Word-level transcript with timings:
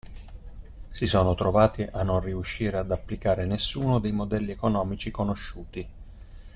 Si 0.89 1.05
sono 1.05 1.35
trovati 1.35 1.83
a 1.83 2.01
non 2.01 2.21
riuscire 2.21 2.77
ad 2.77 2.89
applicare 2.91 3.45
nessuno 3.45 3.99
dei 3.99 4.11
modelli 4.11 4.49
economici 4.49 5.11
conosciuti. 5.11 5.87